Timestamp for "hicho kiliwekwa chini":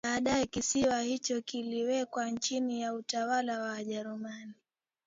1.01-2.81